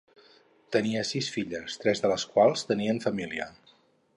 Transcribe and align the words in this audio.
Tenia 0.75 1.03
sis 1.09 1.29
filles, 1.35 1.77
tres 1.83 2.01
de 2.07 2.11
las 2.13 2.25
quals 2.33 2.65
tenien 2.71 3.03
família. 3.05 3.51